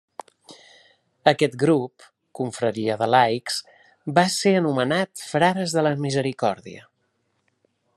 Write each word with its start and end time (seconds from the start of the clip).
Aquest 1.31 1.57
grup, 1.63 2.07
confraria 2.39 2.97
de 3.03 3.11
laics, 3.17 3.61
va 4.17 4.27
ésser 4.33 4.57
anomenat 4.63 5.27
Frares 5.29 5.79
de 5.79 5.89
la 5.91 5.97
Misericòrdia. 6.09 6.93